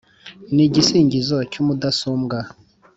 [0.53, 2.39] ni igisingizo cy’umudasumbwa